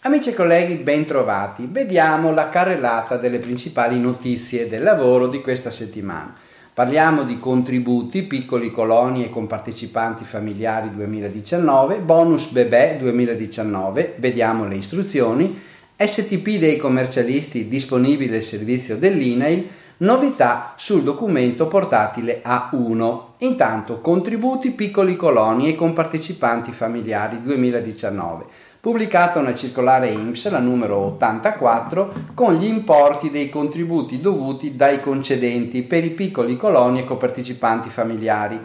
Amici 0.00 0.30
e 0.30 0.34
colleghi, 0.34 0.76
bentrovati. 0.76 1.68
Vediamo 1.70 2.32
la 2.32 2.48
carrellata 2.48 3.18
delle 3.18 3.40
principali 3.40 4.00
notizie 4.00 4.70
del 4.70 4.82
lavoro 4.82 5.26
di 5.26 5.42
questa 5.42 5.70
settimana. 5.70 6.34
Parliamo 6.72 7.24
di 7.24 7.38
contributi, 7.38 8.22
piccoli 8.22 8.70
coloni 8.70 9.22
e 9.22 9.28
compartecipanti 9.28 10.24
familiari 10.24 10.90
2019, 10.94 11.96
bonus 11.96 12.50
bebè 12.50 12.96
2019, 12.98 14.14
vediamo 14.16 14.66
le 14.66 14.76
istruzioni, 14.76 15.60
STP 15.94 16.56
dei 16.56 16.78
commercialisti 16.78 17.68
disponibile 17.68 18.38
il 18.38 18.42
servizio 18.42 18.96
dell'INAIL, 18.96 19.68
novità 20.00 20.74
sul 20.76 21.02
documento 21.02 21.66
portatile 21.66 22.42
A1. 22.44 23.20
Intanto 23.38 24.00
contributi, 24.00 24.70
piccoli 24.70 25.16
coloni 25.16 25.68
e 25.68 25.76
compartecipanti 25.76 26.72
familiari 26.72 27.42
2019 27.42 28.68
pubblicata 28.80 29.38
una 29.38 29.54
circolare 29.54 30.08
IMSS, 30.08 30.50
la 30.50 30.58
numero 30.58 30.96
84, 30.96 32.12
con 32.32 32.54
gli 32.54 32.64
importi 32.64 33.30
dei 33.30 33.50
contributi 33.50 34.22
dovuti 34.22 34.74
dai 34.74 35.02
concedenti 35.02 35.82
per 35.82 36.02
i 36.02 36.10
piccoli 36.10 36.56
coloni 36.56 37.00
e 37.00 37.04
copartecipanti 37.04 37.90
familiari 37.90 38.58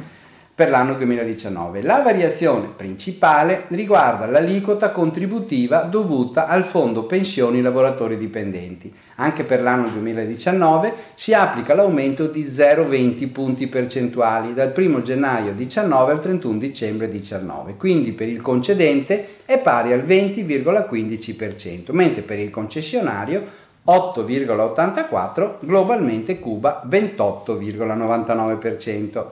per 0.56 0.70
l'anno 0.70 0.94
2019. 0.94 1.82
La 1.82 2.02
variazione 2.02 2.70
principale 2.74 3.64
riguarda 3.68 4.26
l'aliquota 4.26 4.92
contributiva 4.92 5.82
dovuta 5.82 6.48
al 6.48 6.64
Fondo 6.64 7.04
Pensioni 7.04 7.62
Lavoratori 7.62 8.18
Dipendenti. 8.18 8.90
Anche 9.16 9.44
per 9.44 9.62
l'anno 9.62 9.90
2019 9.90 10.94
si 11.16 11.34
applica 11.34 11.74
l'aumento 11.74 12.28
di 12.28 12.46
0,20 12.46 13.30
punti 13.34 13.68
percentuali 13.68 14.54
dal 14.54 14.72
1 14.76 15.02
gennaio 15.02 15.52
19 15.52 16.12
al 16.14 16.22
31 16.22 16.58
dicembre 16.58 17.10
19, 17.10 17.76
quindi 17.76 18.14
per 18.14 18.30
il 18.30 18.40
concedente 18.40 19.42
è 19.44 19.60
pari 19.60 19.92
al 19.92 20.06
20,15%, 20.06 21.92
mentre 21.92 22.22
per 22.22 22.40
il 22.40 22.50
concessionario 22.50 23.64
8,84, 23.86 25.56
globalmente 25.60 26.40
Cuba 26.40 26.82
28,99%. 26.90 29.26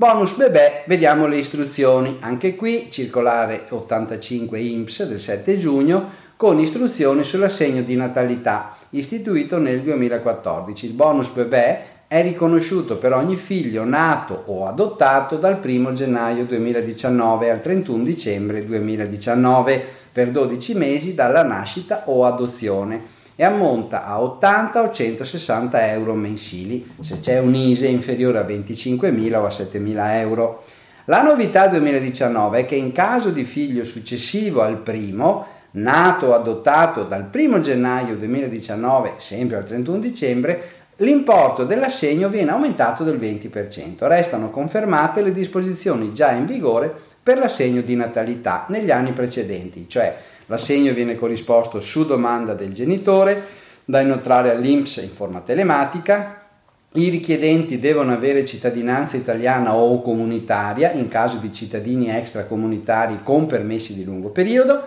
Bonus 0.00 0.36
bebè, 0.36 0.84
vediamo 0.86 1.26
le 1.26 1.38
istruzioni. 1.38 2.18
Anche 2.20 2.54
qui 2.54 2.86
circolare 2.88 3.66
85 3.68 4.60
IMSS 4.60 5.08
del 5.08 5.18
7 5.18 5.58
giugno 5.58 6.10
con 6.36 6.60
istruzioni 6.60 7.24
sull'assegno 7.24 7.82
di 7.82 7.96
natalità 7.96 8.76
istituito 8.90 9.58
nel 9.58 9.82
2014. 9.82 10.86
Il 10.86 10.92
bonus 10.92 11.32
bebè 11.32 11.86
è 12.06 12.22
riconosciuto 12.22 12.96
per 12.98 13.12
ogni 13.12 13.34
figlio 13.34 13.82
nato 13.82 14.44
o 14.46 14.68
adottato 14.68 15.36
dal 15.36 15.58
1 15.60 15.92
gennaio 15.94 16.44
2019 16.44 17.50
al 17.50 17.60
31 17.60 18.04
dicembre 18.04 18.64
2019 18.64 19.84
per 20.12 20.30
12 20.30 20.74
mesi 20.76 21.14
dalla 21.16 21.42
nascita 21.42 22.04
o 22.06 22.24
adozione 22.24 23.17
e 23.40 23.44
ammonta 23.44 24.04
a 24.04 24.20
80 24.20 24.82
o 24.82 24.90
160 24.90 25.92
euro 25.92 26.14
mensili 26.14 26.94
se 26.98 27.20
c'è 27.20 27.38
un 27.38 27.54
ISE 27.54 27.86
inferiore 27.86 28.38
a 28.38 28.42
25.000 28.42 29.34
o 29.36 29.44
a 29.44 29.48
7.000 29.48 30.14
euro. 30.14 30.64
La 31.04 31.22
novità 31.22 31.68
2019 31.68 32.58
è 32.58 32.66
che 32.66 32.74
in 32.74 32.90
caso 32.90 33.30
di 33.30 33.44
figlio 33.44 33.84
successivo 33.84 34.62
al 34.62 34.78
primo, 34.78 35.46
nato 35.72 36.26
o 36.26 36.34
adottato 36.34 37.04
dal 37.04 37.30
1 37.32 37.60
gennaio 37.60 38.16
2019, 38.16 39.12
sempre 39.18 39.58
al 39.58 39.66
31 39.66 39.98
dicembre, 40.00 40.70
l'importo 40.96 41.62
dell'assegno 41.62 42.28
viene 42.28 42.50
aumentato 42.50 43.04
del 43.04 43.20
20%. 43.20 44.04
Restano 44.08 44.50
confermate 44.50 45.22
le 45.22 45.32
disposizioni 45.32 46.12
già 46.12 46.32
in 46.32 46.44
vigore 46.44 47.02
per 47.28 47.36
l'assegno 47.36 47.82
di 47.82 47.94
natalità 47.94 48.64
negli 48.68 48.90
anni 48.90 49.12
precedenti, 49.12 49.84
cioè 49.86 50.16
L'assegno 50.48 50.94
viene 50.94 51.14
corrisposto 51.14 51.78
su 51.80 52.06
domanda 52.06 52.54
del 52.54 52.72
genitore, 52.72 53.44
da 53.84 54.00
inoltrare 54.00 54.50
all'INPS 54.50 54.96
in 54.96 55.10
forma 55.10 55.40
telematica. 55.40 56.46
I 56.92 57.10
richiedenti 57.10 57.78
devono 57.78 58.14
avere 58.14 58.46
cittadinanza 58.46 59.18
italiana 59.18 59.74
o 59.74 60.00
comunitaria 60.00 60.92
in 60.92 61.08
caso 61.08 61.36
di 61.36 61.52
cittadini 61.52 62.08
extracomunitari 62.08 63.20
con 63.22 63.44
permessi 63.44 63.94
di 63.94 64.04
lungo 64.04 64.30
periodo. 64.30 64.86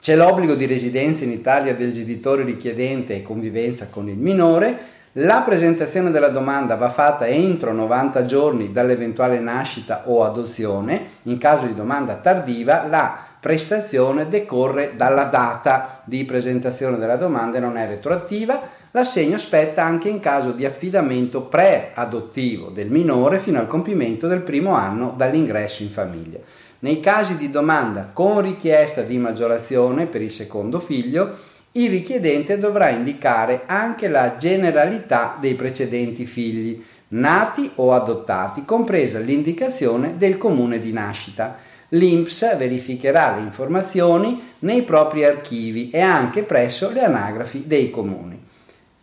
C'è 0.00 0.16
l'obbligo 0.16 0.54
di 0.54 0.64
residenza 0.64 1.24
in 1.24 1.30
Italia 1.30 1.74
del 1.74 1.92
genitore 1.92 2.42
richiedente 2.42 3.14
e 3.14 3.22
convivenza 3.22 3.88
con 3.90 4.08
il 4.08 4.16
minore. 4.16 4.78
La 5.14 5.40
presentazione 5.40 6.12
della 6.12 6.28
domanda 6.28 6.76
va 6.76 6.88
fatta 6.88 7.26
entro 7.26 7.72
90 7.72 8.26
giorni 8.26 8.70
dall'eventuale 8.70 9.40
nascita 9.40 10.02
o 10.04 10.22
adozione. 10.22 11.04
In 11.24 11.36
caso 11.36 11.66
di 11.66 11.74
domanda 11.74 12.14
tardiva, 12.14 12.86
la 12.86 13.18
prestazione 13.40 14.28
decorre 14.28 14.92
dalla 14.94 15.24
data 15.24 16.02
di 16.04 16.24
presentazione 16.24 16.96
della 16.96 17.16
domanda 17.16 17.56
e 17.56 17.60
non 17.60 17.76
è 17.76 17.88
retroattiva. 17.88 18.60
L'assegno 18.92 19.38
spetta 19.38 19.82
anche 19.82 20.08
in 20.08 20.20
caso 20.20 20.52
di 20.52 20.64
affidamento 20.64 21.42
pre-adottivo 21.42 22.68
del 22.68 22.88
minore 22.88 23.40
fino 23.40 23.58
al 23.58 23.66
compimento 23.66 24.28
del 24.28 24.42
primo 24.42 24.74
anno 24.74 25.14
dall'ingresso 25.16 25.82
in 25.82 25.90
famiglia. 25.90 26.38
Nei 26.80 27.00
casi 27.00 27.36
di 27.36 27.50
domanda 27.50 28.10
con 28.12 28.40
richiesta 28.40 29.02
di 29.02 29.18
maggiorazione 29.18 30.06
per 30.06 30.22
il 30.22 30.30
secondo 30.30 30.78
figlio, 30.78 31.36
il 31.72 31.90
richiedente 31.90 32.58
dovrà 32.58 32.88
indicare 32.88 33.62
anche 33.66 34.08
la 34.08 34.36
generalità 34.36 35.36
dei 35.40 35.54
precedenti 35.54 36.26
figli, 36.26 36.82
nati 37.08 37.70
o 37.76 37.92
adottati, 37.92 38.64
compresa 38.64 39.18
l'indicazione 39.18 40.14
del 40.16 40.36
comune 40.36 40.80
di 40.80 40.92
nascita 40.92 41.68
l'INPS 41.90 42.56
verificherà 42.56 43.36
le 43.36 43.42
informazioni 43.42 44.40
nei 44.60 44.82
propri 44.82 45.24
archivi 45.24 45.90
e 45.90 46.00
anche 46.00 46.42
presso 46.42 46.90
le 46.90 47.02
anagrafi 47.02 47.64
dei 47.66 47.90
comuni. 47.90 48.38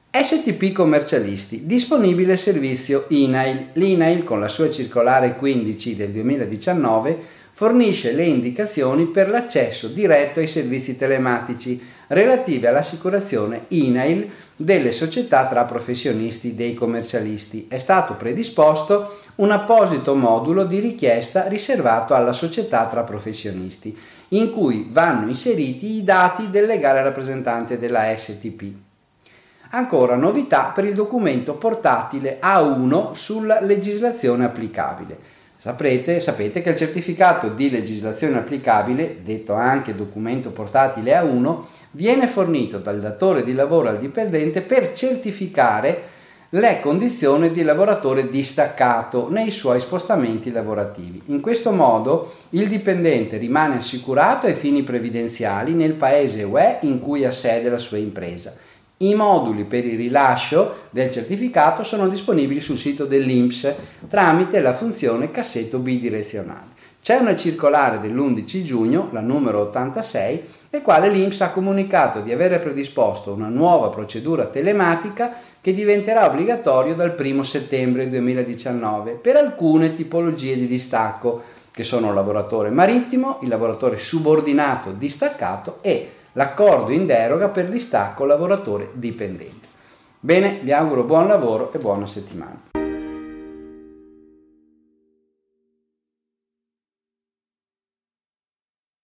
STP 0.10 0.72
commercialisti, 0.72 1.66
disponibile 1.66 2.38
servizio 2.38 3.06
INAIL. 3.10 3.68
L'INAIL 3.74 4.24
con 4.24 4.40
la 4.40 4.48
sua 4.48 4.72
circolare 4.72 5.36
15 5.36 5.96
del 5.96 6.10
2019 6.10 7.36
fornisce 7.52 8.14
le 8.14 8.24
indicazioni 8.24 9.06
per 9.08 9.30
l'accesso 9.30 9.88
diretto 9.88 10.40
ai 10.40 10.48
servizi 10.48 10.98
telematici 10.98 11.82
relative 12.08 12.68
all'assicurazione 12.68 13.66
INAIL 13.70 14.30
delle 14.56 14.92
società 14.92 15.46
tra 15.46 15.66
professionisti 15.66 16.56
dei 16.56 16.74
commercialisti. 16.74 17.68
È 17.70 17.78
stato 17.78 18.16
predisposto 18.16 19.20
un 19.36 19.52
apposito 19.52 20.16
modulo 20.16 20.66
di 20.66 20.80
richiesta 20.80 21.48
riservato 21.48 22.14
alla 22.14 22.34
società 22.34 22.86
tra 22.86 23.04
professionisti, 23.04 23.98
in 24.30 24.52
cui 24.52 24.90
vanno 24.92 25.28
inseriti 25.28 25.94
i 25.94 26.04
dati 26.04 26.50
del 26.50 26.66
legale 26.66 27.04
rappresentante 27.04 27.78
della 27.78 28.16
STP. 28.16 28.72
Ancora 29.70 30.16
novità 30.16 30.72
per 30.74 30.86
il 30.86 30.96
documento 30.96 31.56
portatile 31.56 32.40
A1 32.42 33.14
sulla 33.14 33.60
legislazione 33.60 34.46
applicabile. 34.46 35.36
Saprete, 35.68 36.22
sapete 36.22 36.62
che 36.62 36.70
il 36.70 36.78
certificato 36.78 37.50
di 37.50 37.70
legislazione 37.70 38.38
applicabile, 38.38 39.18
detto 39.22 39.52
anche 39.52 39.94
documento 39.94 40.52
portatile 40.52 41.12
A1, 41.12 41.58
viene 41.92 42.28
fornito 42.28 42.78
dal 42.78 43.02
datore 43.02 43.44
di 43.44 43.52
lavoro 43.52 43.90
al 43.90 44.00
dipendente 44.00 44.62
per 44.62 44.94
certificare 44.94 46.04
le 46.52 46.80
condizioni 46.80 47.52
di 47.52 47.64
lavoratore 47.64 48.30
distaccato 48.30 49.30
nei 49.30 49.52
suoi 49.52 49.82
spostamenti 49.82 50.52
lavorativi. 50.52 51.24
In 51.26 51.42
questo 51.42 51.72
modo 51.72 52.36
il 52.52 52.70
dipendente 52.70 53.36
rimane 53.36 53.76
assicurato 53.76 54.48
ai 54.48 54.56
fini 54.56 54.84
previdenziali 54.84 55.74
nel 55.74 55.96
paese 55.96 56.44
UE 56.44 56.78
in 56.84 57.02
cui 57.02 57.26
ha 57.26 57.32
sede 57.34 57.68
la 57.68 57.78
sua 57.78 57.98
impresa. 57.98 58.56
I 59.00 59.14
moduli 59.14 59.66
per 59.66 59.86
il 59.86 59.96
rilascio 59.96 60.88
del 60.90 61.12
certificato 61.12 61.84
sono 61.84 62.08
disponibili 62.08 62.62
sul 62.62 62.80
sito 62.80 63.06
dell'INPS 63.06 63.76
tramite 64.10 64.60
la 64.60 64.74
funzione 64.74 65.30
cassetto 65.30 65.78
bidirezionale. 65.78 66.76
C'è 67.00 67.18
una 67.18 67.36
circolare 67.36 68.00
dell'11 68.00 68.64
giugno, 68.64 69.10
la 69.12 69.20
numero 69.20 69.60
86, 69.60 70.44
nel 70.72 70.82
quale 70.82 71.10
l'INPS 71.10 71.42
ha 71.42 71.52
comunicato 71.52 72.22
di 72.22 72.34
aver 72.34 72.60
predisposto 72.60 73.32
una 73.34 73.50
nuova 73.50 73.90
procedura 73.90 74.46
telematica 74.46 75.32
che 75.62 75.76
diventerà 75.76 76.26
obbligatorio 76.26 76.96
dal 76.96 77.16
1 77.18 77.44
settembre 77.44 78.10
2019 78.10 79.12
per 79.12 79.36
alcune 79.36 79.94
tipologie 79.94 80.56
di 80.56 80.66
distacco, 80.66 81.44
che 81.70 81.84
sono 81.84 82.08
il 82.08 82.16
lavoratore 82.16 82.72
marittimo, 82.72 83.38
il 83.44 83.50
lavoratore 83.50 83.98
subordinato 83.98 84.90
distaccato 84.90 85.78
e 85.82 86.14
l'accordo 86.38 86.92
in 86.92 87.08
deroga 87.08 87.50
per 87.50 87.68
distacco 87.68 88.24
lavoratore 88.24 88.92
dipendente. 88.94 89.68
Bene, 90.20 90.60
vi 90.62 90.72
auguro 90.72 91.04
buon 91.04 91.28
lavoro 91.28 91.74
e 91.74 91.80
buona 91.80 92.06
settimana. 92.06 92.67